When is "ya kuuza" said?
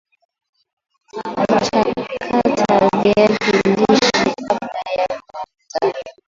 4.97-6.09